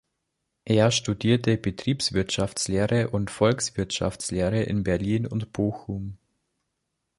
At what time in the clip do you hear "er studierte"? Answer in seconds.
0.65-1.57